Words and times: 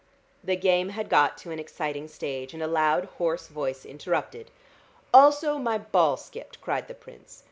The 0.43 0.55
game 0.55 0.89
had 0.89 1.09
got 1.09 1.37
to 1.37 1.51
an 1.51 1.59
exciting 1.59 2.07
stage, 2.07 2.55
and 2.55 2.63
a 2.63 2.65
loud 2.65 3.05
hoarse 3.19 3.45
voice 3.45 3.85
interrupted. 3.85 4.49
"Also 5.13 5.59
my 5.59 5.77
ball 5.77 6.17
skipped," 6.17 6.59
cried 6.59 6.87
the 6.87 6.95
Prince. 6.95 7.39